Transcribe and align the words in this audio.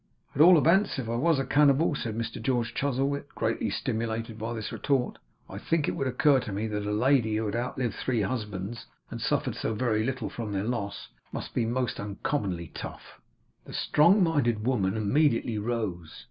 'At 0.33 0.41
all 0.41 0.57
events, 0.57 0.97
if 0.97 1.07
I 1.07 1.13
was 1.13 1.37
a 1.37 1.45
cannibal,' 1.45 1.93
said 1.93 2.17
Mr 2.17 2.41
George 2.41 2.73
Chuzzlewit, 2.73 3.29
greatly 3.35 3.69
stimulated 3.69 4.39
by 4.39 4.53
this 4.55 4.71
retort, 4.71 5.19
'I 5.47 5.59
think 5.59 5.87
it 5.87 5.91
would 5.95 6.07
occur 6.07 6.39
to 6.39 6.51
me 6.51 6.65
that 6.69 6.87
a 6.87 6.91
lady 6.91 7.35
who 7.35 7.45
had 7.45 7.55
outlived 7.55 7.93
three 7.93 8.23
husbands, 8.23 8.87
and 9.11 9.21
suffered 9.21 9.53
so 9.55 9.75
very 9.75 10.03
little 10.03 10.31
from 10.31 10.53
their 10.53 10.63
loss, 10.63 11.09
must 11.31 11.53
be 11.53 11.65
most 11.67 11.99
uncommonly 11.99 12.71
tough.' 12.73 13.21
The 13.65 13.73
strong 13.73 14.23
minded 14.23 14.65
woman 14.65 14.97
immediately 14.97 15.59
rose. 15.59 16.11